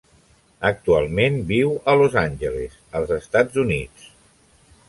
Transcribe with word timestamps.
Actualment 0.69 1.37
viu 1.51 1.75
a 1.93 1.95
Los 2.01 2.17
Angeles, 2.23 2.81
els 3.01 3.15
Estats 3.21 3.63
Units. 3.69 4.13